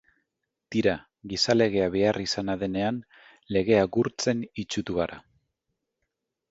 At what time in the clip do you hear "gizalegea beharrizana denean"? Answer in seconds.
1.33-2.99